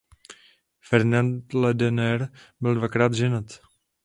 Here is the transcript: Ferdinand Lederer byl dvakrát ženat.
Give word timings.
Ferdinand 0.79 1.53
Lederer 1.53 2.29
byl 2.61 2.75
dvakrát 2.75 3.13
ženat. 3.13 3.45